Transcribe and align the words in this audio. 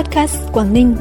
Podcast 0.00 0.36
Quảng 0.52 0.72
Ninh. 0.72 0.96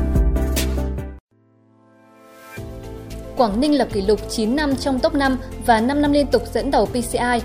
Quảng 3.37 3.59
Ninh 3.59 3.77
lập 3.77 3.87
kỷ 3.93 4.01
lục 4.01 4.19
9 4.29 4.55
năm 4.55 4.75
trong 4.75 4.99
top 4.99 5.13
5 5.13 5.37
và 5.65 5.81
5 5.81 6.01
năm 6.01 6.11
liên 6.11 6.27
tục 6.27 6.43
dẫn 6.53 6.71
đầu 6.71 6.85
PCI. 6.85 7.39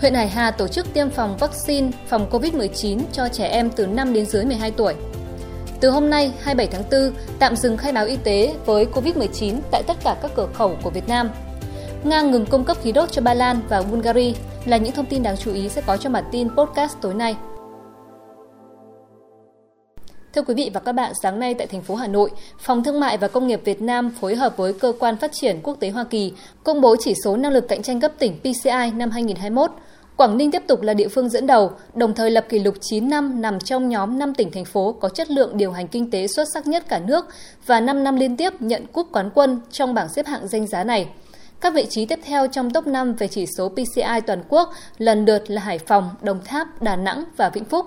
Huyện 0.00 0.14
Hải 0.14 0.28
Hà 0.28 0.50
tổ 0.50 0.68
chức 0.68 0.86
tiêm 0.94 1.10
phòng 1.10 1.36
vaccine 1.36 1.90
phòng 2.08 2.26
COVID-19 2.30 3.00
cho 3.12 3.28
trẻ 3.28 3.46
em 3.46 3.70
từ 3.70 3.86
5 3.86 4.12
đến 4.12 4.26
dưới 4.26 4.44
12 4.44 4.70
tuổi. 4.70 4.94
Từ 5.80 5.90
hôm 5.90 6.10
nay, 6.10 6.32
27 6.42 6.66
tháng 6.66 7.10
4, 7.10 7.14
tạm 7.38 7.56
dừng 7.56 7.76
khai 7.76 7.92
báo 7.92 8.06
y 8.06 8.16
tế 8.16 8.54
với 8.66 8.86
COVID-19 8.94 9.58
tại 9.70 9.82
tất 9.86 9.96
cả 10.04 10.16
các 10.22 10.30
cửa 10.34 10.48
khẩu 10.54 10.76
của 10.82 10.90
Việt 10.90 11.08
Nam. 11.08 11.30
Nga 12.04 12.22
ngừng 12.22 12.46
cung 12.46 12.64
cấp 12.64 12.76
khí 12.82 12.92
đốt 12.92 13.12
cho 13.12 13.22
Ba 13.22 13.34
Lan 13.34 13.60
và 13.68 13.82
Bulgaria 13.82 14.32
là 14.64 14.76
những 14.76 14.92
thông 14.92 15.06
tin 15.06 15.22
đáng 15.22 15.36
chú 15.36 15.52
ý 15.52 15.68
sẽ 15.68 15.82
có 15.86 15.96
trong 15.96 16.12
bản 16.12 16.24
tin 16.32 16.48
podcast 16.56 16.96
tối 17.00 17.14
nay. 17.14 17.36
Thưa 20.34 20.42
quý 20.42 20.54
vị 20.54 20.70
và 20.74 20.80
các 20.80 20.92
bạn, 20.92 21.12
sáng 21.22 21.38
nay 21.40 21.54
tại 21.54 21.66
thành 21.66 21.82
phố 21.82 21.94
Hà 21.94 22.06
Nội, 22.06 22.30
Phòng 22.58 22.84
Thương 22.84 23.00
mại 23.00 23.18
và 23.18 23.28
Công 23.28 23.46
nghiệp 23.46 23.60
Việt 23.64 23.82
Nam 23.82 24.10
phối 24.20 24.34
hợp 24.34 24.56
với 24.56 24.72
Cơ 24.72 24.92
quan 24.98 25.16
Phát 25.16 25.32
triển 25.32 25.60
Quốc 25.62 25.80
tế 25.80 25.90
Hoa 25.90 26.04
Kỳ 26.04 26.32
công 26.64 26.80
bố 26.80 26.96
chỉ 27.00 27.14
số 27.24 27.36
năng 27.36 27.52
lực 27.52 27.68
cạnh 27.68 27.82
tranh 27.82 28.00
cấp 28.00 28.12
tỉnh 28.18 28.38
PCI 28.40 28.90
năm 28.94 29.10
2021. 29.10 29.70
Quảng 30.16 30.36
Ninh 30.36 30.50
tiếp 30.50 30.62
tục 30.66 30.82
là 30.82 30.94
địa 30.94 31.08
phương 31.08 31.28
dẫn 31.28 31.46
đầu, 31.46 31.70
đồng 31.94 32.14
thời 32.14 32.30
lập 32.30 32.46
kỷ 32.48 32.58
lục 32.58 32.74
9 32.80 33.08
năm 33.08 33.42
nằm 33.42 33.60
trong 33.60 33.88
nhóm 33.88 34.18
5 34.18 34.34
tỉnh 34.34 34.50
thành 34.50 34.64
phố 34.64 34.92
có 34.92 35.08
chất 35.08 35.30
lượng 35.30 35.56
điều 35.56 35.72
hành 35.72 35.88
kinh 35.88 36.10
tế 36.10 36.26
xuất 36.26 36.44
sắc 36.54 36.66
nhất 36.66 36.84
cả 36.88 36.98
nước 36.98 37.26
và 37.66 37.80
5 37.80 38.04
năm 38.04 38.16
liên 38.16 38.36
tiếp 38.36 38.52
nhận 38.60 38.86
cúp 38.86 39.06
quán 39.12 39.30
quân 39.34 39.60
trong 39.70 39.94
bảng 39.94 40.08
xếp 40.08 40.26
hạng 40.26 40.48
danh 40.48 40.66
giá 40.66 40.84
này. 40.84 41.08
Các 41.60 41.74
vị 41.74 41.86
trí 41.90 42.06
tiếp 42.06 42.18
theo 42.24 42.46
trong 42.46 42.70
top 42.70 42.86
5 42.86 43.14
về 43.14 43.28
chỉ 43.28 43.46
số 43.58 43.68
PCI 43.68 44.20
toàn 44.26 44.42
quốc 44.48 44.72
lần 44.98 45.24
lượt 45.24 45.50
là 45.50 45.60
Hải 45.60 45.78
Phòng, 45.78 46.10
Đồng 46.22 46.40
Tháp, 46.44 46.82
Đà 46.82 46.96
Nẵng 46.96 47.24
và 47.36 47.48
Vĩnh 47.48 47.64
Phúc. 47.64 47.86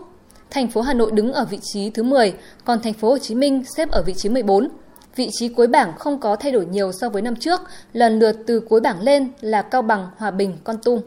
Thành 0.49 0.67
phố 0.67 0.81
Hà 0.81 0.93
Nội 0.93 1.11
đứng 1.11 1.33
ở 1.33 1.45
vị 1.45 1.59
trí 1.61 1.89
thứ 1.89 2.03
10, 2.03 2.33
còn 2.65 2.79
thành 2.81 2.93
phố 2.93 3.09
Hồ 3.09 3.17
Chí 3.17 3.35
Minh 3.35 3.63
xếp 3.77 3.91
ở 3.91 4.03
vị 4.03 4.13
trí 4.13 4.29
14. 4.29 4.67
Vị 5.15 5.29
trí 5.31 5.47
cuối 5.47 5.67
bảng 5.67 5.93
không 5.97 6.19
có 6.19 6.35
thay 6.35 6.51
đổi 6.51 6.65
nhiều 6.65 6.91
so 6.91 7.09
với 7.09 7.21
năm 7.21 7.35
trước, 7.35 7.61
lần 7.93 8.19
lượt 8.19 8.35
từ 8.47 8.59
cuối 8.59 8.79
bảng 8.79 9.01
lên 9.01 9.31
là 9.41 9.61
Cao 9.61 9.81
Bằng, 9.81 10.07
Hòa 10.17 10.31
Bình, 10.31 10.57
Con 10.63 10.77
Tum. 10.77 11.01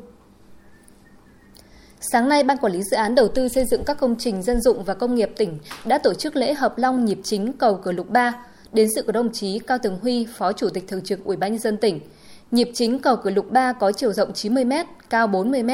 Sáng 2.00 2.28
nay, 2.28 2.42
Ban 2.42 2.58
Quản 2.58 2.72
lý 2.72 2.82
Dự 2.82 2.96
án 2.96 3.14
Đầu 3.14 3.28
tư 3.28 3.48
xây 3.48 3.64
dựng 3.64 3.84
các 3.84 3.98
công 4.00 4.16
trình 4.18 4.42
dân 4.42 4.60
dụng 4.60 4.84
và 4.84 4.94
công 4.94 5.14
nghiệp 5.14 5.30
tỉnh 5.36 5.58
đã 5.84 5.98
tổ 5.98 6.14
chức 6.14 6.36
lễ 6.36 6.54
hợp 6.54 6.78
long 6.78 7.04
nhịp 7.04 7.18
chính 7.24 7.52
cầu 7.52 7.80
Cửa 7.84 7.92
Lục 7.92 8.10
3. 8.10 8.32
Đến 8.72 8.88
sự 8.94 9.02
của 9.02 9.12
đồng 9.12 9.32
chí 9.32 9.58
Cao 9.58 9.78
Tường 9.78 9.98
Huy, 10.02 10.26
Phó 10.36 10.52
Chủ 10.52 10.68
tịch 10.68 10.88
Thường 10.88 11.02
trực 11.02 11.24
Ủy 11.24 11.36
ban 11.36 11.52
nhân 11.52 11.60
dân 11.60 11.76
tỉnh. 11.76 12.00
Nhịp 12.50 12.70
chính 12.74 12.98
cầu 12.98 13.16
Cửa 13.16 13.30
Lục 13.30 13.50
3 13.50 13.72
có 13.72 13.92
chiều 13.92 14.12
rộng 14.12 14.32
90 14.32 14.64
m, 14.64 14.72
cao 15.10 15.26
40 15.26 15.62
m. 15.62 15.70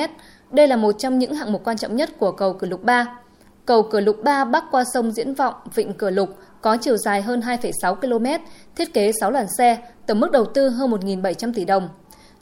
Đây 0.51 0.69
là 0.69 0.77
một 0.77 0.93
trong 0.99 1.19
những 1.19 1.35
hạng 1.35 1.53
mục 1.53 1.65
quan 1.65 1.77
trọng 1.77 1.97
nhất 1.97 2.11
của 2.19 2.33
cầu 2.33 2.53
Cửa 2.53 2.67
Lục 2.67 2.83
3. 2.85 3.19
Cầu 3.67 3.83
Cửa 3.83 4.01
Lục 4.01 4.17
3 4.25 4.45
bắc 4.45 4.65
qua 4.71 4.85
sông 4.95 5.13
Diễn 5.13 5.35
Vọng, 5.35 5.55
Vịnh 5.75 5.93
Cửa 5.93 6.11
Lục 6.11 6.29
có 6.61 6.77
chiều 6.81 6.97
dài 6.97 7.23
hơn 7.23 7.41
2,6 7.41 7.95
km, 7.95 8.45
thiết 8.77 8.95
kế 8.95 9.13
6 9.21 9.31
làn 9.31 9.47
xe, 9.59 9.79
tổng 10.07 10.21
mức 10.21 10.31
đầu 10.31 10.45
tư 10.45 10.69
hơn 10.69 10.91
1.700 10.91 11.53
tỷ 11.55 11.65
đồng. 11.65 11.89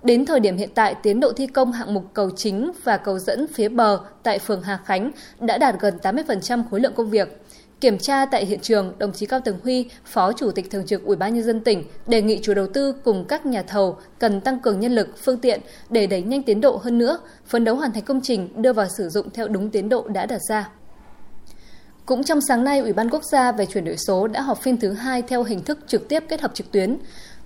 Đến 0.03 0.27
thời 0.27 0.41
điểm 0.41 0.57
hiện 0.57 0.69
tại, 0.75 0.95
tiến 1.03 1.21
độ 1.21 1.33
thi 1.33 1.47
công 1.47 1.73
hạng 1.73 1.95
mục 1.95 2.05
cầu 2.15 2.31
chính 2.37 2.73
và 2.85 2.97
cầu 2.97 3.19
dẫn 3.19 3.47
phía 3.47 3.69
bờ 3.69 3.99
tại 4.23 4.39
phường 4.39 4.63
Hà 4.63 4.79
Khánh 4.85 5.11
đã 5.41 5.59
đạt 5.59 5.75
gần 5.81 5.99
80% 6.03 6.63
khối 6.71 6.81
lượng 6.81 6.93
công 6.97 7.11
việc. 7.11 7.43
Kiểm 7.81 7.99
tra 7.99 8.27
tại 8.27 8.47
hiện 8.47 8.61
trường, 8.61 8.93
đồng 8.99 9.13
chí 9.13 9.27
Cao 9.27 9.41
Tường 9.41 9.59
Huy, 9.63 9.91
Phó 10.05 10.33
Chủ 10.33 10.51
tịch 10.51 10.71
Thường 10.71 10.87
trực 10.87 11.05
Ủy 11.05 11.17
ban 11.17 11.35
nhân 11.35 11.45
dân 11.45 11.61
tỉnh 11.61 11.85
đề 12.07 12.23
nghị 12.23 12.41
chủ 12.43 12.55
đầu 12.55 12.67
tư 12.67 12.93
cùng 13.05 13.25
các 13.25 13.47
nhà 13.47 13.63
thầu 13.63 13.97
cần 14.19 14.41
tăng 14.41 14.61
cường 14.61 14.81
nhân 14.81 14.95
lực, 14.95 15.09
phương 15.25 15.39
tiện 15.39 15.61
để 15.91 16.07
đẩy 16.07 16.23
nhanh 16.23 16.43
tiến 16.43 16.61
độ 16.61 16.81
hơn 16.83 16.99
nữa, 16.99 17.19
phấn 17.47 17.65
đấu 17.65 17.77
hoàn 17.77 17.93
thành 17.93 18.05
công 18.05 18.21
trình 18.21 18.63
đưa 18.63 18.73
vào 18.73 18.87
sử 18.99 19.09
dụng 19.09 19.31
theo 19.31 19.49
đúng 19.49 19.71
tiến 19.71 19.89
độ 19.89 20.09
đã 20.09 20.27
đặt 20.27 20.41
ra. 20.49 20.71
Cũng 22.07 22.25
trong 22.25 22.41
sáng 22.41 22.65
nay, 22.65 22.79
Ủy 22.79 22.93
ban 22.93 23.11
Quốc 23.11 23.25
gia 23.25 23.53
về 23.53 23.67
chuyển 23.67 23.85
đổi 23.85 23.97
số 23.97 24.27
đã 24.27 24.41
họp 24.41 24.63
phiên 24.63 24.77
thứ 24.77 24.93
hai 24.93 25.23
theo 25.23 25.43
hình 25.43 25.63
thức 25.63 25.79
trực 25.87 26.09
tiếp 26.09 26.25
kết 26.29 26.41
hợp 26.41 26.55
trực 26.55 26.73
tuyến. 26.73 26.97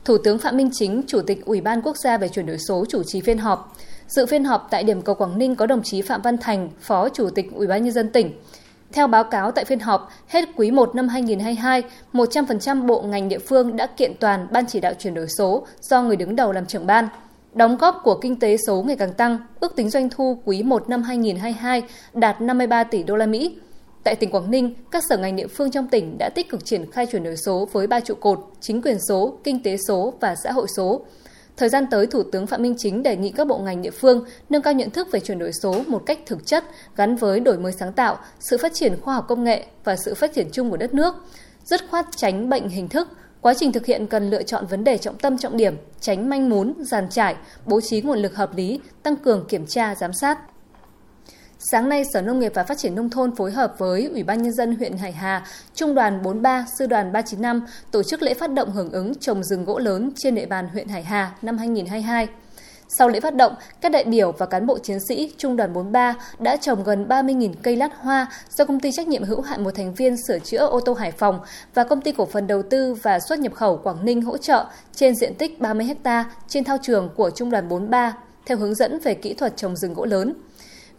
Thủ 0.04 0.18
tướng 0.18 0.38
Phạm 0.38 0.56
Minh 0.56 0.70
Chính, 0.72 1.02
Chủ 1.06 1.20
tịch 1.22 1.44
Ủy 1.44 1.60
ban 1.60 1.82
Quốc 1.82 1.96
gia 1.96 2.18
về 2.18 2.28
chuyển 2.28 2.46
đổi 2.46 2.58
số 2.68 2.84
chủ 2.88 3.02
trì 3.06 3.20
phiên 3.20 3.38
họp. 3.38 3.76
Dự 4.06 4.26
phiên 4.26 4.44
họp 4.44 4.68
tại 4.70 4.84
điểm 4.84 5.02
cầu 5.02 5.14
Quảng 5.14 5.38
Ninh 5.38 5.56
có 5.56 5.66
đồng 5.66 5.82
chí 5.82 6.02
Phạm 6.02 6.22
Văn 6.22 6.38
Thành, 6.38 6.68
Phó 6.80 7.08
Chủ 7.08 7.30
tịch 7.30 7.46
Ủy 7.54 7.66
ban 7.66 7.84
nhân 7.84 7.92
dân 7.92 8.08
tỉnh. 8.08 8.32
Theo 8.92 9.06
báo 9.06 9.24
cáo 9.24 9.50
tại 9.50 9.64
phiên 9.64 9.80
họp, 9.80 10.10
hết 10.26 10.48
quý 10.56 10.70
1 10.70 10.94
năm 10.94 11.08
2022, 11.08 11.82
100% 12.12 12.86
bộ 12.86 13.02
ngành 13.02 13.28
địa 13.28 13.38
phương 13.38 13.76
đã 13.76 13.86
kiện 13.86 14.12
toàn 14.20 14.46
Ban 14.50 14.66
chỉ 14.66 14.80
đạo 14.80 14.92
chuyển 14.98 15.14
đổi 15.14 15.26
số 15.38 15.66
do 15.80 16.02
người 16.02 16.16
đứng 16.16 16.36
đầu 16.36 16.52
làm 16.52 16.66
trưởng 16.66 16.86
ban. 16.86 17.08
Đóng 17.54 17.76
góp 17.76 18.00
của 18.04 18.14
kinh 18.14 18.38
tế 18.38 18.56
số 18.66 18.82
ngày 18.82 18.96
càng 18.96 19.12
tăng, 19.12 19.38
ước 19.60 19.76
tính 19.76 19.90
doanh 19.90 20.08
thu 20.10 20.38
quý 20.44 20.62
1 20.62 20.88
năm 20.88 21.02
2022 21.02 21.82
đạt 22.14 22.40
53 22.40 22.84
tỷ 22.84 23.02
đô 23.02 23.16
la 23.16 23.26
Mỹ, 23.26 23.56
Tại 24.04 24.16
tỉnh 24.16 24.30
Quảng 24.30 24.50
Ninh, 24.50 24.74
các 24.90 25.02
sở 25.08 25.16
ngành 25.16 25.36
địa 25.36 25.46
phương 25.46 25.70
trong 25.70 25.88
tỉnh 25.88 26.18
đã 26.18 26.30
tích 26.34 26.50
cực 26.50 26.64
triển 26.64 26.90
khai 26.90 27.06
chuyển 27.06 27.24
đổi 27.24 27.36
số 27.36 27.68
với 27.72 27.86
ba 27.86 28.00
trụ 28.00 28.14
cột, 28.14 28.38
chính 28.60 28.82
quyền 28.82 28.98
số, 29.08 29.38
kinh 29.44 29.62
tế 29.62 29.76
số 29.88 30.14
và 30.20 30.34
xã 30.44 30.52
hội 30.52 30.66
số. 30.76 31.00
Thời 31.56 31.68
gian 31.68 31.86
tới, 31.90 32.06
Thủ 32.06 32.22
tướng 32.22 32.46
Phạm 32.46 32.62
Minh 32.62 32.74
Chính 32.78 33.02
đề 33.02 33.16
nghị 33.16 33.30
các 33.30 33.46
bộ 33.46 33.58
ngành 33.58 33.82
địa 33.82 33.90
phương 33.90 34.24
nâng 34.50 34.62
cao 34.62 34.72
nhận 34.72 34.90
thức 34.90 35.08
về 35.12 35.20
chuyển 35.20 35.38
đổi 35.38 35.52
số 35.52 35.82
một 35.86 36.02
cách 36.06 36.18
thực 36.26 36.46
chất, 36.46 36.64
gắn 36.96 37.16
với 37.16 37.40
đổi 37.40 37.58
mới 37.58 37.72
sáng 37.72 37.92
tạo, 37.92 38.18
sự 38.40 38.58
phát 38.58 38.74
triển 38.74 39.00
khoa 39.00 39.14
học 39.14 39.24
công 39.28 39.44
nghệ 39.44 39.66
và 39.84 39.96
sự 39.96 40.14
phát 40.14 40.34
triển 40.34 40.48
chung 40.52 40.70
của 40.70 40.76
đất 40.76 40.94
nước. 40.94 41.14
Dứt 41.64 41.80
khoát 41.90 42.06
tránh 42.16 42.48
bệnh 42.48 42.68
hình 42.68 42.88
thức, 42.88 43.08
Quá 43.40 43.54
trình 43.54 43.72
thực 43.72 43.86
hiện 43.86 44.06
cần 44.06 44.30
lựa 44.30 44.42
chọn 44.42 44.66
vấn 44.66 44.84
đề 44.84 44.98
trọng 44.98 45.18
tâm 45.18 45.38
trọng 45.38 45.56
điểm, 45.56 45.76
tránh 46.00 46.28
manh 46.28 46.48
mún, 46.48 46.74
giàn 46.80 47.08
trải, 47.10 47.36
bố 47.66 47.80
trí 47.80 48.00
nguồn 48.00 48.18
lực 48.18 48.36
hợp 48.36 48.56
lý, 48.56 48.80
tăng 49.02 49.16
cường 49.16 49.44
kiểm 49.48 49.66
tra, 49.66 49.94
giám 49.94 50.12
sát. 50.12 50.38
Sáng 51.60 51.88
nay, 51.88 52.04
Sở 52.12 52.22
Nông 52.22 52.38
nghiệp 52.38 52.52
và 52.54 52.64
Phát 52.64 52.78
triển 52.78 52.94
Nông 52.94 53.10
thôn 53.10 53.36
phối 53.36 53.50
hợp 53.50 53.74
với 53.78 54.04
Ủy 54.12 54.22
ban 54.22 54.42
Nhân 54.42 54.52
dân 54.52 54.76
huyện 54.76 54.96
Hải 54.96 55.12
Hà, 55.12 55.46
Trung 55.74 55.94
đoàn 55.94 56.22
43, 56.22 56.66
Sư 56.78 56.86
đoàn 56.86 57.12
395 57.12 57.66
tổ 57.90 58.02
chức 58.02 58.22
lễ 58.22 58.34
phát 58.34 58.52
động 58.52 58.70
hưởng 58.70 58.92
ứng 58.92 59.14
trồng 59.14 59.44
rừng 59.44 59.64
gỗ 59.64 59.78
lớn 59.78 60.10
trên 60.16 60.34
địa 60.34 60.46
bàn 60.46 60.68
huyện 60.68 60.88
Hải 60.88 61.02
Hà 61.02 61.32
năm 61.42 61.58
2022. 61.58 62.28
Sau 62.88 63.08
lễ 63.08 63.20
phát 63.20 63.34
động, 63.34 63.54
các 63.80 63.92
đại 63.92 64.04
biểu 64.04 64.32
và 64.32 64.46
cán 64.46 64.66
bộ 64.66 64.78
chiến 64.78 64.98
sĩ 65.08 65.32
Trung 65.38 65.56
đoàn 65.56 65.72
43 65.72 66.14
đã 66.38 66.56
trồng 66.56 66.84
gần 66.84 67.06
30.000 67.08 67.52
cây 67.62 67.76
lát 67.76 67.90
hoa 67.98 68.26
do 68.56 68.64
công 68.64 68.80
ty 68.80 68.92
trách 68.92 69.08
nhiệm 69.08 69.24
hữu 69.24 69.40
hạn 69.40 69.64
một 69.64 69.74
thành 69.74 69.94
viên 69.94 70.16
sửa 70.28 70.38
chữa 70.38 70.66
ô 70.66 70.80
tô 70.80 70.94
Hải 70.94 71.12
Phòng 71.12 71.40
và 71.74 71.84
công 71.84 72.00
ty 72.00 72.12
cổ 72.12 72.26
phần 72.26 72.46
đầu 72.46 72.62
tư 72.62 72.94
và 72.94 73.20
xuất 73.20 73.38
nhập 73.38 73.54
khẩu 73.54 73.76
Quảng 73.76 74.04
Ninh 74.04 74.22
hỗ 74.22 74.36
trợ 74.36 74.66
trên 74.94 75.14
diện 75.16 75.34
tích 75.34 75.60
30 75.60 75.88
ha 76.04 76.24
trên 76.48 76.64
thao 76.64 76.78
trường 76.82 77.10
của 77.16 77.30
Trung 77.30 77.50
đoàn 77.50 77.68
43 77.68 78.16
theo 78.46 78.58
hướng 78.58 78.74
dẫn 78.74 78.98
về 79.04 79.14
kỹ 79.14 79.34
thuật 79.34 79.56
trồng 79.56 79.76
rừng 79.76 79.94
gỗ 79.94 80.04
lớn. 80.04 80.34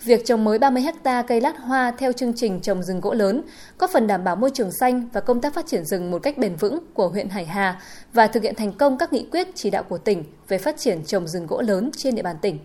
Việc 0.04 0.26
trồng 0.26 0.44
mới 0.44 0.60
30 0.60 0.84
ha 1.04 1.22
cây 1.22 1.42
lát 1.42 1.58
hoa 1.58 1.92
theo 1.92 2.12
chương 2.12 2.34
trình 2.36 2.60
trồng 2.60 2.84
rừng 2.84 3.00
gỗ 3.02 3.14
lớn 3.14 3.42
có 3.78 3.88
phần 3.88 4.08
đảm 4.08 4.24
bảo 4.24 4.36
môi 4.36 4.50
trường 4.54 4.72
xanh 4.72 5.10
và 5.14 5.22
công 5.22 5.42
tác 5.42 5.54
phát 5.54 5.68
triển 5.68 5.86
rừng 5.86 6.12
một 6.12 6.20
cách 6.24 6.38
bền 6.38 6.56
vững 6.56 6.80
của 6.94 7.08
huyện 7.08 7.30
Hải 7.30 7.46
Hà 7.46 7.82
và 8.14 8.28
thực 8.28 8.44
hiện 8.44 8.56
thành 8.56 8.74
công 8.74 8.98
các 8.98 9.14
nghị 9.14 9.28
quyết 9.32 9.48
chỉ 9.56 9.70
đạo 9.70 9.84
của 9.84 9.98
tỉnh 9.98 10.24
về 10.48 10.58
phát 10.58 10.78
triển 10.78 11.04
trồng 11.04 11.28
rừng 11.28 11.48
gỗ 11.48 11.62
lớn 11.62 11.92
trên 11.98 12.16
địa 12.16 12.22
bàn 12.22 12.36
tỉnh. 12.42 12.60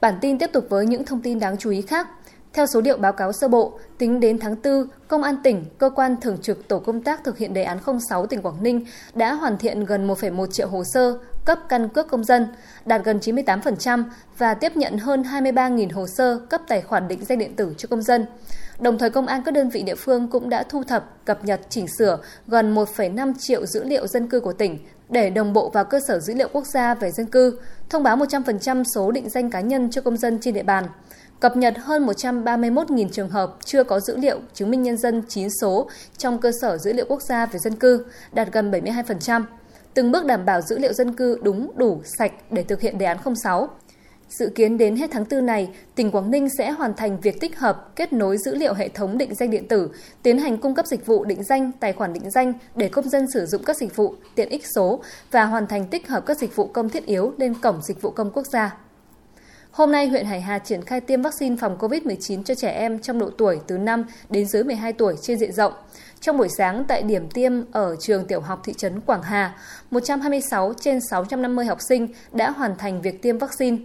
Bản 0.00 0.14
tin 0.20 0.38
tiếp 0.38 0.50
tục 0.52 0.66
với 0.68 0.86
những 0.86 1.04
thông 1.04 1.20
tin 1.20 1.38
đáng 1.38 1.56
chú 1.58 1.70
ý 1.70 1.82
khác. 1.82 2.08
Theo 2.54 2.66
số 2.66 2.80
liệu 2.80 2.96
báo 2.96 3.12
cáo 3.12 3.32
sơ 3.32 3.48
bộ, 3.48 3.78
tính 3.98 4.20
đến 4.20 4.38
tháng 4.38 4.56
4, 4.64 4.86
Công 5.08 5.22
an 5.22 5.36
tỉnh, 5.42 5.64
cơ 5.78 5.90
quan 5.90 6.16
thường 6.20 6.38
trực 6.42 6.68
tổ 6.68 6.78
công 6.78 7.02
tác 7.02 7.24
thực 7.24 7.38
hiện 7.38 7.54
đề 7.54 7.62
án 7.62 7.78
06 8.08 8.26
tỉnh 8.26 8.42
Quảng 8.42 8.62
Ninh 8.62 8.86
đã 9.14 9.32
hoàn 9.34 9.58
thiện 9.58 9.84
gần 9.84 10.08
1,1 10.08 10.46
triệu 10.46 10.68
hồ 10.68 10.82
sơ 10.84 11.18
cấp 11.44 11.58
căn 11.68 11.88
cước 11.88 12.08
công 12.08 12.24
dân, 12.24 12.46
đạt 12.84 13.04
gần 13.04 13.18
98% 13.18 14.04
và 14.38 14.54
tiếp 14.54 14.76
nhận 14.76 14.98
hơn 14.98 15.22
23.000 15.22 15.88
hồ 15.94 16.06
sơ 16.06 16.38
cấp 16.50 16.60
tài 16.68 16.82
khoản 16.82 17.08
định 17.08 17.24
danh 17.24 17.38
điện 17.38 17.56
tử 17.56 17.74
cho 17.78 17.86
công 17.90 18.02
dân. 18.02 18.26
Đồng 18.78 18.98
thời 18.98 19.10
công 19.10 19.26
an 19.26 19.42
các 19.44 19.54
đơn 19.54 19.68
vị 19.68 19.82
địa 19.82 19.94
phương 19.94 20.28
cũng 20.28 20.48
đã 20.48 20.62
thu 20.62 20.84
thập, 20.84 21.24
cập 21.24 21.44
nhật, 21.44 21.60
chỉnh 21.68 21.86
sửa 21.98 22.18
gần 22.46 22.74
1,5 22.74 23.32
triệu 23.38 23.66
dữ 23.66 23.84
liệu 23.84 24.06
dân 24.06 24.28
cư 24.28 24.40
của 24.40 24.52
tỉnh 24.52 24.78
để 25.08 25.30
đồng 25.30 25.52
bộ 25.52 25.70
vào 25.70 25.84
cơ 25.84 26.00
sở 26.08 26.18
dữ 26.18 26.34
liệu 26.34 26.48
quốc 26.52 26.66
gia 26.66 26.94
về 26.94 27.10
dân 27.10 27.26
cư, 27.26 27.58
thông 27.90 28.02
báo 28.02 28.16
100% 28.16 28.84
số 28.94 29.10
định 29.10 29.28
danh 29.28 29.50
cá 29.50 29.60
nhân 29.60 29.90
cho 29.90 30.00
công 30.02 30.16
dân 30.16 30.38
trên 30.40 30.54
địa 30.54 30.62
bàn 30.62 30.84
cập 31.44 31.56
nhật 31.56 31.74
hơn 31.78 32.06
131.000 32.06 33.08
trường 33.08 33.28
hợp 33.28 33.56
chưa 33.64 33.84
có 33.84 34.00
dữ 34.00 34.16
liệu 34.16 34.40
chứng 34.54 34.70
minh 34.70 34.82
nhân 34.82 34.96
dân 34.96 35.22
9 35.28 35.48
số 35.60 35.88
trong 36.18 36.38
cơ 36.38 36.52
sở 36.60 36.78
dữ 36.78 36.92
liệu 36.92 37.06
quốc 37.08 37.22
gia 37.22 37.46
về 37.46 37.58
dân 37.58 37.76
cư, 37.76 38.04
đạt 38.32 38.48
gần 38.52 38.70
72%, 38.70 39.42
từng 39.94 40.12
bước 40.12 40.26
đảm 40.26 40.44
bảo 40.44 40.60
dữ 40.60 40.78
liệu 40.78 40.92
dân 40.92 41.12
cư 41.12 41.38
đúng, 41.42 41.70
đủ, 41.76 42.00
sạch 42.18 42.32
để 42.50 42.62
thực 42.62 42.80
hiện 42.80 42.98
đề 42.98 43.06
án 43.06 43.18
06. 43.42 43.68
Dự 44.28 44.50
kiến 44.54 44.78
đến 44.78 44.96
hết 44.96 45.10
tháng 45.12 45.24
4 45.30 45.46
này, 45.46 45.70
tỉnh 45.94 46.10
Quảng 46.10 46.30
Ninh 46.30 46.48
sẽ 46.58 46.70
hoàn 46.70 46.94
thành 46.94 47.20
việc 47.20 47.40
tích 47.40 47.58
hợp, 47.58 47.96
kết 47.96 48.12
nối 48.12 48.38
dữ 48.38 48.54
liệu 48.54 48.74
hệ 48.74 48.88
thống 48.88 49.18
định 49.18 49.34
danh 49.34 49.50
điện 49.50 49.68
tử, 49.68 49.90
tiến 50.22 50.38
hành 50.38 50.58
cung 50.58 50.74
cấp 50.74 50.86
dịch 50.86 51.06
vụ 51.06 51.24
định 51.24 51.42
danh, 51.42 51.72
tài 51.80 51.92
khoản 51.92 52.12
định 52.12 52.30
danh 52.30 52.52
để 52.76 52.88
công 52.88 53.08
dân 53.08 53.26
sử 53.34 53.46
dụng 53.46 53.62
các 53.64 53.76
dịch 53.76 53.96
vụ 53.96 54.14
tiện 54.34 54.48
ích 54.48 54.66
số 54.74 55.02
và 55.30 55.44
hoàn 55.44 55.66
thành 55.66 55.86
tích 55.86 56.08
hợp 56.08 56.26
các 56.26 56.38
dịch 56.38 56.56
vụ 56.56 56.66
công 56.66 56.88
thiết 56.88 57.06
yếu 57.06 57.32
lên 57.38 57.54
cổng 57.54 57.82
dịch 57.82 58.02
vụ 58.02 58.10
công 58.10 58.30
quốc 58.30 58.46
gia. 58.46 58.83
Hôm 59.74 59.92
nay, 59.92 60.08
huyện 60.08 60.24
Hải 60.26 60.40
Hà 60.40 60.58
triển 60.58 60.82
khai 60.82 61.00
tiêm 61.00 61.22
vaccine 61.22 61.56
phòng 61.60 61.78
COVID-19 61.78 62.42
cho 62.42 62.54
trẻ 62.54 62.70
em 62.70 62.98
trong 62.98 63.18
độ 63.18 63.30
tuổi 63.38 63.60
từ 63.66 63.78
5 63.78 64.04
đến 64.30 64.46
dưới 64.46 64.64
12 64.64 64.92
tuổi 64.92 65.14
trên 65.22 65.38
diện 65.38 65.52
rộng. 65.52 65.72
Trong 66.20 66.38
buổi 66.38 66.48
sáng 66.58 66.84
tại 66.88 67.02
điểm 67.02 67.28
tiêm 67.28 67.52
ở 67.72 67.96
trường 68.00 68.26
tiểu 68.26 68.40
học 68.40 68.60
thị 68.64 68.72
trấn 68.76 69.00
Quảng 69.00 69.22
Hà, 69.22 69.56
126 69.90 70.72
trên 70.80 70.98
650 71.10 71.66
học 71.66 71.78
sinh 71.88 72.08
đã 72.32 72.50
hoàn 72.50 72.76
thành 72.76 73.02
việc 73.02 73.22
tiêm 73.22 73.38
vaccine. 73.38 73.76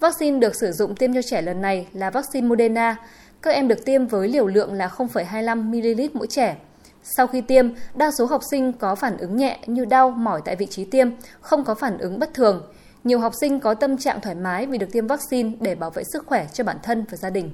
Vaccine 0.00 0.38
được 0.38 0.54
sử 0.60 0.72
dụng 0.72 0.94
tiêm 0.94 1.14
cho 1.14 1.22
trẻ 1.22 1.42
lần 1.42 1.60
này 1.60 1.86
là 1.92 2.10
vaccine 2.10 2.46
Moderna. 2.46 2.96
Các 3.42 3.50
em 3.50 3.68
được 3.68 3.84
tiêm 3.84 4.06
với 4.06 4.28
liều 4.28 4.46
lượng 4.46 4.72
là 4.72 4.88
0,25 4.96 5.62
ml 5.62 6.00
mỗi 6.12 6.26
trẻ. 6.26 6.56
Sau 7.02 7.26
khi 7.26 7.40
tiêm, 7.40 7.68
đa 7.94 8.10
số 8.18 8.26
học 8.26 8.40
sinh 8.50 8.72
có 8.72 8.94
phản 8.94 9.16
ứng 9.16 9.36
nhẹ 9.36 9.58
như 9.66 9.84
đau, 9.84 10.10
mỏi 10.10 10.40
tại 10.44 10.56
vị 10.56 10.66
trí 10.66 10.84
tiêm, 10.84 11.08
không 11.40 11.64
có 11.64 11.74
phản 11.74 11.98
ứng 11.98 12.18
bất 12.18 12.34
thường. 12.34 12.62
Nhiều 13.06 13.18
học 13.18 13.32
sinh 13.40 13.60
có 13.60 13.74
tâm 13.74 13.96
trạng 13.96 14.20
thoải 14.20 14.34
mái 14.34 14.66
vì 14.66 14.78
được 14.78 14.92
tiêm 14.92 15.06
vaccine 15.06 15.50
để 15.60 15.74
bảo 15.74 15.90
vệ 15.90 16.02
sức 16.12 16.26
khỏe 16.26 16.46
cho 16.52 16.64
bản 16.64 16.76
thân 16.82 17.04
và 17.10 17.16
gia 17.16 17.30
đình. 17.30 17.50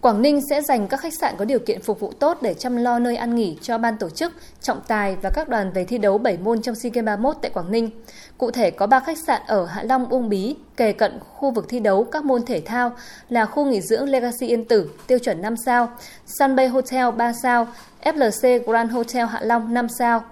Quảng 0.00 0.22
Ninh 0.22 0.40
sẽ 0.50 0.62
dành 0.62 0.88
các 0.88 1.00
khách 1.00 1.14
sạn 1.20 1.34
có 1.38 1.44
điều 1.44 1.58
kiện 1.58 1.82
phục 1.82 2.00
vụ 2.00 2.12
tốt 2.12 2.38
để 2.42 2.54
chăm 2.54 2.76
lo 2.76 2.98
nơi 2.98 3.16
ăn 3.16 3.34
nghỉ 3.34 3.58
cho 3.62 3.78
ban 3.78 3.96
tổ 3.96 4.10
chức, 4.10 4.32
trọng 4.60 4.80
tài 4.88 5.16
và 5.22 5.30
các 5.30 5.48
đoàn 5.48 5.72
về 5.72 5.84
thi 5.84 5.98
đấu 5.98 6.18
7 6.18 6.38
môn 6.38 6.62
trong 6.62 6.74
SEA 6.74 6.90
Games 6.94 7.06
31 7.06 7.36
tại 7.42 7.50
Quảng 7.50 7.70
Ninh. 7.70 7.90
Cụ 8.38 8.50
thể 8.50 8.70
có 8.70 8.86
3 8.86 9.00
khách 9.00 9.18
sạn 9.26 9.42
ở 9.46 9.64
Hạ 9.66 9.82
Long, 9.82 10.08
Uông 10.08 10.28
Bí, 10.28 10.56
kề 10.76 10.92
cận 10.92 11.18
khu 11.20 11.50
vực 11.50 11.66
thi 11.68 11.80
đấu 11.80 12.04
các 12.04 12.24
môn 12.24 12.44
thể 12.44 12.60
thao 12.60 12.92
là 13.28 13.46
khu 13.46 13.64
nghỉ 13.64 13.80
dưỡng 13.80 14.08
Legacy 14.08 14.46
Yên 14.46 14.64
Tử, 14.64 14.90
tiêu 15.06 15.18
chuẩn 15.18 15.42
5 15.42 15.54
sao, 15.56 15.88
Sun 16.26 16.56
Bay 16.56 16.68
Hotel 16.68 17.10
3 17.10 17.32
sao, 17.42 17.66
FLC 18.02 18.64
Grand 18.66 18.92
Hotel 18.92 19.26
Hạ 19.26 19.40
Long 19.42 19.74
5 19.74 19.88
sao. 19.88 20.22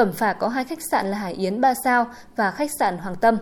Cẩm 0.00 0.12
Phả 0.12 0.32
có 0.32 0.48
hai 0.48 0.64
khách 0.64 0.78
sạn 0.90 1.10
là 1.10 1.18
Hải 1.18 1.32
Yến 1.32 1.60
3 1.60 1.74
sao 1.84 2.06
và 2.36 2.50
khách 2.50 2.70
sạn 2.78 2.98
Hoàng 2.98 3.16
Tâm. 3.16 3.36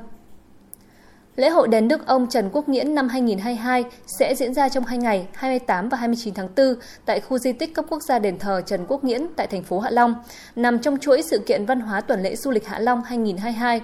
Lễ 1.37 1.49
hội 1.49 1.69
đền 1.69 1.89
Đức 1.89 2.07
ông 2.07 2.27
Trần 2.31 2.51
Quốc 2.53 2.69
Nghĩa 2.69 2.85
năm 2.85 3.09
2022 3.09 3.85
sẽ 4.07 4.35
diễn 4.35 4.55
ra 4.55 4.69
trong 4.69 4.85
hai 4.85 4.99
ngày 4.99 5.27
28 5.35 5.89
và 5.89 5.97
29 5.99 6.35
tháng 6.35 6.49
4 6.57 6.75
tại 7.05 7.21
khu 7.21 7.39
di 7.39 7.53
tích 7.53 7.75
cấp 7.75 7.85
quốc 7.89 8.03
gia 8.03 8.19
đền 8.19 8.39
thờ 8.39 8.63
Trần 8.67 8.87
Quốc 8.89 9.05
Nghĩa 9.05 9.27
tại 9.37 9.47
thành 9.47 9.63
phố 9.63 9.79
Hạ 9.79 9.91
Long, 9.91 10.15
nằm 10.57 10.79
trong 10.79 10.99
chuỗi 10.99 11.23
sự 11.23 11.39
kiện 11.47 11.67
văn 11.67 11.81
hóa 11.81 12.01
tuần 12.01 12.23
lễ 12.23 12.37
du 12.37 12.51
lịch 12.51 12.67
Hạ 12.67 12.79
Long 12.79 13.03
2022. 13.03 13.81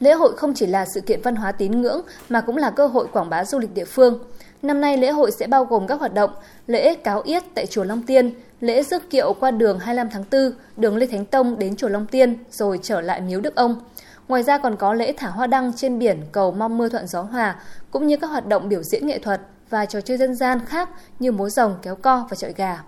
Lễ 0.00 0.12
hội 0.12 0.36
không 0.36 0.54
chỉ 0.54 0.66
là 0.66 0.84
sự 0.94 1.00
kiện 1.00 1.20
văn 1.22 1.36
hóa 1.36 1.52
tín 1.52 1.82
ngưỡng 1.82 2.02
mà 2.28 2.40
cũng 2.40 2.56
là 2.56 2.70
cơ 2.70 2.86
hội 2.86 3.06
quảng 3.12 3.30
bá 3.30 3.44
du 3.44 3.58
lịch 3.58 3.74
địa 3.74 3.84
phương. 3.84 4.18
Năm 4.62 4.80
nay 4.80 4.96
lễ 4.96 5.10
hội 5.10 5.30
sẽ 5.30 5.46
bao 5.46 5.64
gồm 5.64 5.86
các 5.86 6.00
hoạt 6.00 6.14
động 6.14 6.30
lễ 6.66 6.94
cáo 6.94 7.22
yết 7.24 7.42
tại 7.54 7.66
chùa 7.66 7.84
Long 7.84 8.02
Tiên, 8.02 8.34
lễ 8.62 8.82
rước 8.82 9.10
kiệu 9.10 9.32
qua 9.40 9.50
đường 9.50 9.78
25 9.78 10.10
tháng 10.10 10.24
4, 10.32 10.52
đường 10.76 10.96
Lê 10.96 11.06
Thánh 11.06 11.24
Tông 11.24 11.58
đến 11.58 11.76
chùa 11.76 11.88
Long 11.88 12.06
Tiên 12.06 12.36
rồi 12.50 12.78
trở 12.82 13.00
lại 13.00 13.20
miếu 13.20 13.40
Đức 13.40 13.54
Ông. 13.54 13.76
Ngoài 14.28 14.42
ra 14.42 14.58
còn 14.58 14.76
có 14.76 14.94
lễ 14.94 15.14
thả 15.16 15.28
hoa 15.28 15.46
đăng 15.46 15.72
trên 15.76 15.98
biển 15.98 16.22
cầu 16.32 16.52
mong 16.52 16.78
mưa 16.78 16.88
thuận 16.88 17.06
gió 17.06 17.22
hòa, 17.22 17.56
cũng 17.90 18.06
như 18.06 18.16
các 18.16 18.26
hoạt 18.26 18.46
động 18.46 18.68
biểu 18.68 18.82
diễn 18.82 19.06
nghệ 19.06 19.18
thuật 19.18 19.40
và 19.70 19.86
trò 19.86 20.00
chơi 20.00 20.16
dân 20.16 20.34
gian 20.34 20.60
khác 20.66 20.88
như 21.18 21.32
múa 21.32 21.48
rồng, 21.48 21.76
kéo 21.82 21.96
co 21.96 22.26
và 22.30 22.36
chọi 22.36 22.52
gà. 22.56 22.82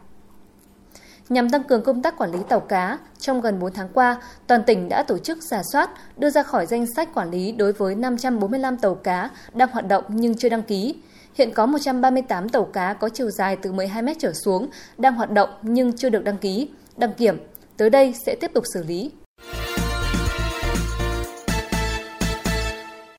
Nhằm 1.29 1.51
tăng 1.51 1.63
cường 1.63 1.83
công 1.83 2.03
tác 2.03 2.19
quản 2.19 2.33
lý 2.33 2.39
tàu 2.49 2.61
cá, 2.61 2.99
trong 3.19 3.41
gần 3.41 3.59
4 3.59 3.73
tháng 3.73 3.89
qua, 3.95 4.17
toàn 4.47 4.65
tỉnh 4.65 4.89
đã 4.89 5.03
tổ 5.03 5.19
chức 5.19 5.43
giả 5.43 5.63
soát, 5.63 5.91
đưa 6.17 6.31
ra 6.31 6.43
khỏi 6.43 6.67
danh 6.67 6.87
sách 6.87 7.15
quản 7.15 7.31
lý 7.31 7.53
đối 7.53 7.73
với 7.73 7.95
545 7.95 8.77
tàu 8.77 8.95
cá 8.95 9.31
đang 9.55 9.69
hoạt 9.73 9.89
động 9.89 10.05
nhưng 10.09 10.35
chưa 10.35 10.49
đăng 10.49 10.63
ký. 10.63 10.95
Hiện 11.35 11.51
có 11.55 11.67
138 11.67 12.49
tàu 12.49 12.65
cá 12.65 12.93
có 12.93 13.09
chiều 13.09 13.31
dài 13.31 13.57
từ 13.63 13.73
12 13.73 14.03
mét 14.03 14.17
trở 14.19 14.33
xuống 14.33 14.69
đang 14.99 15.15
hoạt 15.15 15.31
động 15.31 15.49
nhưng 15.63 15.97
chưa 15.97 16.09
được 16.09 16.25
đăng 16.25 16.39
ký, 16.39 16.69
đăng 16.97 17.15
kiểm. 17.15 17.37
Tới 17.77 17.91
đây 17.91 18.15
sẽ 18.27 18.35
tiếp 18.41 18.51
tục 18.55 18.65
xử 18.75 18.83
lý. 18.83 19.11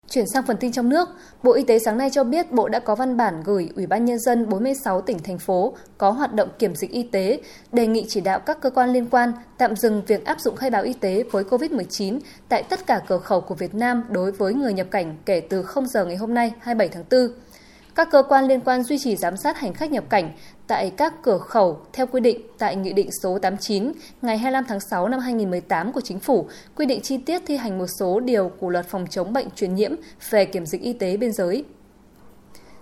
Chuyển 0.09 0.27
sang 0.27 0.43
phần 0.47 0.57
tin 0.57 0.71
trong 0.71 0.89
nước, 0.89 1.09
Bộ 1.43 1.53
Y 1.53 1.63
tế 1.63 1.79
sáng 1.79 1.97
nay 1.97 2.09
cho 2.09 2.23
biết 2.23 2.51
Bộ 2.51 2.69
đã 2.69 2.79
có 2.79 2.95
văn 2.95 3.17
bản 3.17 3.41
gửi 3.45 3.69
Ủy 3.75 3.87
ban 3.87 4.05
Nhân 4.05 4.19
dân 4.19 4.49
46 4.49 5.01
tỉnh, 5.01 5.19
thành 5.19 5.39
phố 5.39 5.73
có 5.97 6.11
hoạt 6.11 6.33
động 6.33 6.49
kiểm 6.59 6.75
dịch 6.75 6.91
y 6.91 7.03
tế, 7.03 7.39
đề 7.71 7.87
nghị 7.87 8.05
chỉ 8.07 8.21
đạo 8.21 8.39
các 8.39 8.61
cơ 8.61 8.69
quan 8.69 8.89
liên 8.89 9.07
quan 9.11 9.33
tạm 9.57 9.75
dừng 9.75 10.01
việc 10.07 10.25
áp 10.25 10.39
dụng 10.39 10.55
khai 10.55 10.69
báo 10.69 10.83
y 10.83 10.93
tế 10.93 11.23
với 11.31 11.43
COVID-19 11.43 12.19
tại 12.49 12.63
tất 12.63 12.87
cả 12.87 13.01
cửa 13.07 13.17
khẩu 13.17 13.41
của 13.41 13.55
Việt 13.55 13.75
Nam 13.75 14.03
đối 14.09 14.31
với 14.31 14.53
người 14.53 14.73
nhập 14.73 14.87
cảnh 14.91 15.15
kể 15.25 15.41
từ 15.49 15.63
0 15.63 15.87
giờ 15.87 16.05
ngày 16.05 16.17
hôm 16.17 16.33
nay 16.33 16.53
27 16.59 16.87
tháng 16.87 17.03
4. 17.11 17.44
Các 17.95 18.11
cơ 18.11 18.23
quan 18.23 18.47
liên 18.47 18.61
quan 18.61 18.83
duy 18.83 18.97
trì 18.99 19.15
giám 19.15 19.37
sát 19.37 19.57
hành 19.57 19.73
khách 19.73 19.91
nhập 19.91 20.03
cảnh 20.09 20.31
tại 20.67 20.91
các 20.97 21.13
cửa 21.21 21.37
khẩu 21.37 21.79
theo 21.93 22.07
quy 22.07 22.21
định 22.21 22.41
tại 22.57 22.75
Nghị 22.75 22.93
định 22.93 23.09
số 23.23 23.39
89 23.39 23.91
ngày 24.21 24.37
25 24.37 24.63
tháng 24.67 24.79
6 24.79 25.07
năm 25.07 25.19
2018 25.19 25.91
của 25.91 26.01
Chính 26.01 26.19
phủ 26.19 26.47
quy 26.75 26.85
định 26.85 27.01
chi 27.01 27.17
tiết 27.17 27.41
thi 27.45 27.57
hành 27.57 27.77
một 27.77 27.87
số 27.99 28.19
điều 28.19 28.51
của 28.59 28.69
luật 28.69 28.85
phòng 28.85 29.05
chống 29.09 29.33
bệnh 29.33 29.49
truyền 29.55 29.75
nhiễm 29.75 29.91
về 30.29 30.45
kiểm 30.45 30.65
dịch 30.65 30.81
y 30.81 30.93
tế 30.93 31.17
biên 31.17 31.33
giới. 31.33 31.65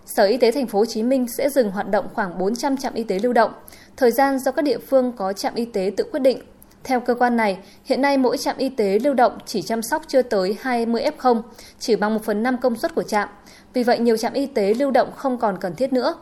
Sở 0.05 0.25
Y 0.25 0.37
tế 0.37 0.51
thành 0.51 0.67
phố 0.67 0.79
Hồ 0.79 0.85
Chí 0.85 1.03
Minh 1.03 1.27
sẽ 1.37 1.49
dừng 1.49 1.71
hoạt 1.71 1.89
động 1.89 2.07
khoảng 2.13 2.37
400 2.37 2.77
trạm 2.77 2.93
y 2.93 3.03
tế 3.03 3.19
lưu 3.19 3.33
động, 3.33 3.51
thời 3.97 4.11
gian 4.11 4.39
do 4.39 4.51
các 4.51 4.61
địa 4.61 4.77
phương 4.77 5.11
có 5.17 5.33
trạm 5.33 5.55
y 5.55 5.65
tế 5.65 5.91
tự 5.97 6.03
quyết 6.11 6.19
định. 6.19 6.39
Theo 6.83 6.99
cơ 6.99 7.15
quan 7.15 7.37
này, 7.37 7.57
hiện 7.83 8.01
nay 8.01 8.17
mỗi 8.17 8.37
trạm 8.37 8.57
y 8.57 8.69
tế 8.69 8.99
lưu 8.99 9.13
động 9.13 9.37
chỉ 9.45 9.61
chăm 9.61 9.81
sóc 9.81 10.03
chưa 10.07 10.21
tới 10.21 10.57
20 10.61 11.03
F0, 11.17 11.41
chỉ 11.79 11.95
bằng 11.95 12.13
1 12.13 12.23
phần 12.23 12.43
5 12.43 12.57
công 12.57 12.75
suất 12.75 12.95
của 12.95 13.03
trạm. 13.03 13.29
Vì 13.73 13.83
vậy, 13.83 13.99
nhiều 13.99 14.17
trạm 14.17 14.33
y 14.33 14.45
tế 14.45 14.73
lưu 14.73 14.91
động 14.91 15.11
không 15.15 15.37
còn 15.37 15.57
cần 15.61 15.75
thiết 15.75 15.93
nữa. 15.93 16.15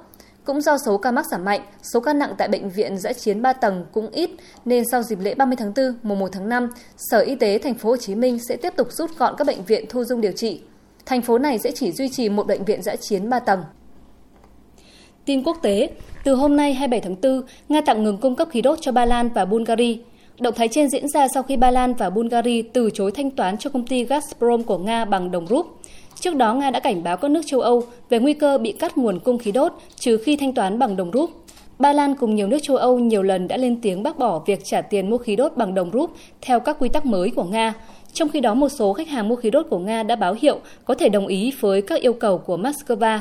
Cũng 0.44 0.62
do 0.62 0.78
số 0.78 0.98
ca 0.98 1.12
mắc 1.12 1.26
giảm 1.26 1.46
mạnh, 1.46 1.62
số 1.94 2.00
ca 2.00 2.14
nặng 2.14 2.34
tại 2.38 2.48
bệnh 2.48 2.70
viện 2.70 2.98
giã 2.98 3.14
chiến 3.14 3.42
3 3.42 3.54
tầng 3.54 3.86
cũng 3.92 4.10
ít 4.12 4.30
nên 4.66 4.84
sau 4.92 5.04
dịp 5.04 5.20
lễ 5.22 5.36
30 5.36 5.56
tháng 5.56 5.74
4, 5.76 5.96
mùng 6.04 6.20
1 6.20 6.28
tháng 6.32 6.50
5, 6.50 6.70
Sở 6.98 7.20
Y 7.20 7.36
tế 7.36 7.58
thành 7.58 7.74
phố 7.74 7.90
Hồ 7.90 7.98
Chí 7.98 8.16
Minh 8.16 8.40
sẽ 8.50 8.56
tiếp 8.56 8.74
tục 8.78 8.92
rút 8.92 9.18
gọn 9.18 9.36
các 9.38 9.48
bệnh 9.48 9.64
viện 9.64 9.86
thu 9.90 10.04
dung 10.04 10.22
điều 10.22 10.32
trị. 10.32 10.62
Thành 11.06 11.22
phố 11.22 11.38
này 11.38 11.60
sẽ 11.60 11.72
chỉ 11.72 11.92
duy 11.92 12.10
trì 12.10 12.30
một 12.30 12.48
bệnh 12.48 12.66
viện 12.66 12.82
giã 12.82 12.96
chiến 12.96 13.30
3 13.30 13.40
tầng. 13.40 13.64
Tin 15.26 15.44
quốc 15.44 15.58
tế, 15.62 15.90
từ 16.24 16.34
hôm 16.34 16.56
nay 16.56 16.74
27 16.74 17.02
tháng 17.02 17.22
4, 17.22 17.48
Nga 17.70 17.82
tạm 17.82 18.04
ngừng 18.04 18.18
cung 18.18 18.36
cấp 18.36 18.48
khí 18.52 18.62
đốt 18.62 18.80
cho 18.82 18.92
Ba 18.92 19.06
Lan 19.06 19.30
và 19.30 19.46
Bulgaria. 19.46 19.98
Động 20.40 20.54
thái 20.58 20.68
trên 20.68 20.90
diễn 20.90 21.10
ra 21.10 21.28
sau 21.34 21.44
khi 21.44 21.58
Ba 21.58 21.72
Lan 21.72 21.94
và 21.94 22.10
Bulgaria 22.10 22.62
từ 22.74 22.90
chối 22.94 23.12
thanh 23.12 23.32
toán 23.32 23.58
cho 23.58 23.70
công 23.70 23.88
ty 23.88 24.06
Gazprom 24.06 24.64
của 24.64 24.78
Nga 24.78 25.06
bằng 25.06 25.32
đồng 25.32 25.48
rúp. 25.48 25.81
Trước 26.22 26.36
đó, 26.36 26.54
Nga 26.54 26.72
đã 26.72 26.80
cảnh 26.80 27.04
báo 27.04 27.18
các 27.18 27.32
nước 27.32 27.42
châu 27.46 27.62
Âu 27.62 27.84
về 28.10 28.20
nguy 28.20 28.34
cơ 28.34 28.58
bị 28.58 28.72
cắt 28.72 28.98
nguồn 28.98 29.20
cung 29.20 29.38
khí 29.38 29.52
đốt 29.52 29.74
trừ 30.00 30.18
khi 30.18 30.36
thanh 30.36 30.54
toán 30.54 30.80
bằng 30.80 30.96
đồng 30.96 31.12
rúp. 31.14 31.30
Ba 31.80 31.94
Lan 31.94 32.16
cùng 32.16 32.36
nhiều 32.36 32.48
nước 32.48 32.58
châu 32.62 32.78
Âu 32.78 33.00
nhiều 33.00 33.24
lần 33.24 33.48
đã 33.48 33.58
lên 33.58 33.82
tiếng 33.82 34.04
bác 34.04 34.18
bỏ 34.18 34.40
việc 34.46 34.60
trả 34.64 34.82
tiền 34.82 35.10
mua 35.10 35.18
khí 35.18 35.36
đốt 35.36 35.52
bằng 35.56 35.74
đồng 35.74 35.92
rúp 35.94 36.12
theo 36.42 36.60
các 36.60 36.78
quy 36.80 36.90
tắc 36.90 37.06
mới 37.06 37.30
của 37.30 37.44
Nga. 37.44 37.74
Trong 38.14 38.30
khi 38.30 38.40
đó, 38.40 38.54
một 38.54 38.70
số 38.70 38.94
khách 38.94 39.08
hàng 39.08 39.30
mua 39.30 39.36
khí 39.36 39.50
đốt 39.50 39.68
của 39.70 39.80
Nga 39.80 40.04
đã 40.04 40.16
báo 40.16 40.36
hiệu 40.42 40.60
có 40.86 40.94
thể 40.94 41.10
đồng 41.10 41.28
ý 41.28 41.54
với 41.60 41.82
các 41.82 42.02
yêu 42.02 42.14
cầu 42.14 42.38
của 42.38 42.58
Moscow. 42.58 43.20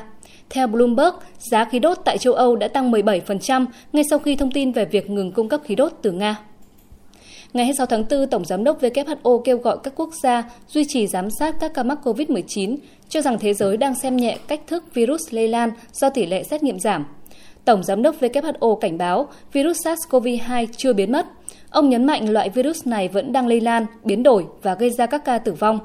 Theo 0.50 0.66
Bloomberg, 0.66 1.14
giá 1.38 1.64
khí 1.64 1.78
đốt 1.78 1.98
tại 2.04 2.18
châu 2.18 2.32
Âu 2.32 2.56
đã 2.56 2.68
tăng 2.68 2.90
17% 2.90 3.66
ngay 3.92 4.04
sau 4.10 4.18
khi 4.18 4.36
thông 4.36 4.50
tin 4.50 4.72
về 4.72 4.84
việc 4.84 5.10
ngừng 5.10 5.32
cung 5.32 5.48
cấp 5.48 5.60
khí 5.64 5.74
đốt 5.74 5.92
từ 6.02 6.12
Nga. 6.12 6.36
Ngày 7.52 7.64
26 7.64 7.86
tháng 7.86 8.04
4, 8.10 8.30
Tổng 8.30 8.44
Giám 8.44 8.64
đốc 8.64 8.82
WHO 8.82 9.38
kêu 9.44 9.58
gọi 9.58 9.76
các 9.82 9.92
quốc 9.96 10.10
gia 10.22 10.50
duy 10.68 10.84
trì 10.88 11.06
giám 11.06 11.28
sát 11.38 11.54
các 11.60 11.74
ca 11.74 11.82
mắc 11.82 11.98
COVID-19, 12.04 12.76
cho 13.08 13.20
rằng 13.20 13.38
thế 13.38 13.54
giới 13.54 13.76
đang 13.76 13.94
xem 13.94 14.16
nhẹ 14.16 14.38
cách 14.48 14.60
thức 14.66 14.84
virus 14.94 15.20
lây 15.30 15.48
lan 15.48 15.70
do 15.92 16.10
tỷ 16.10 16.26
lệ 16.26 16.42
xét 16.42 16.62
nghiệm 16.62 16.78
giảm. 16.80 17.06
Tổng 17.64 17.82
Giám 17.82 18.02
đốc 18.02 18.20
WHO 18.20 18.74
cảnh 18.74 18.98
báo 18.98 19.28
virus 19.52 19.86
SARS-CoV-2 19.86 20.66
chưa 20.76 20.92
biến 20.92 21.12
mất. 21.12 21.26
Ông 21.70 21.88
nhấn 21.88 22.04
mạnh 22.04 22.30
loại 22.30 22.50
virus 22.50 22.86
này 22.86 23.08
vẫn 23.08 23.32
đang 23.32 23.46
lây 23.46 23.60
lan, 23.60 23.86
biến 24.04 24.22
đổi 24.22 24.46
và 24.62 24.74
gây 24.74 24.90
ra 24.90 25.06
các 25.06 25.24
ca 25.24 25.38
tử 25.38 25.52
vong. 25.52 25.78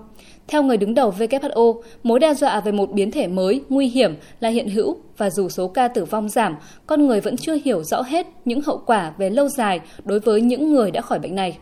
Theo 0.48 0.64
người 0.64 0.78
đứng 0.78 0.94
đầu 0.94 1.14
WHO, 1.18 1.82
mối 2.04 2.20
đe 2.20 2.34
dọa 2.34 2.60
về 2.60 2.72
một 2.72 2.92
biến 2.92 3.12
thể 3.12 3.28
mới 3.28 3.62
nguy 3.70 3.88
hiểm 3.88 4.16
là 4.40 4.50
hiện 4.50 4.70
hữu 4.70 4.98
và 5.18 5.30
dù 5.30 5.50
số 5.50 5.68
ca 5.68 5.88
tử 5.88 6.06
vong 6.06 6.30
giảm, 6.30 6.56
con 6.88 7.08
người 7.08 7.22
vẫn 7.22 7.38
chưa 7.38 7.58
hiểu 7.66 7.84
rõ 7.84 8.02
hết 8.02 8.28
những 8.46 8.62
hậu 8.62 8.82
quả 8.86 9.14
về 9.18 9.30
lâu 9.30 9.50
dài 9.50 9.80
đối 10.04 10.20
với 10.20 10.42
những 10.42 10.74
người 10.74 10.92
đã 10.92 11.02
khỏi 11.02 11.20
bệnh 11.20 11.36
này. 11.36 11.58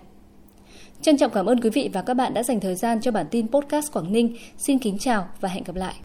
Trân 1.02 1.18
trọng 1.18 1.32
cảm 1.32 1.46
ơn 1.46 1.62
quý 1.62 1.70
vị 1.70 1.90
và 1.94 2.02
các 2.02 2.14
bạn 2.14 2.34
đã 2.34 2.44
dành 2.44 2.60
thời 2.60 2.76
gian 2.76 3.02
cho 3.02 3.12
bản 3.12 3.26
tin 3.32 3.48
podcast 3.48 3.94
Quảng 3.94 4.12
Ninh. 4.12 4.36
Xin 4.58 4.80
kính 4.80 4.98
chào 5.00 5.28
và 5.42 5.50
hẹn 5.50 5.64
gặp 5.64 5.76
lại. 5.76 5.96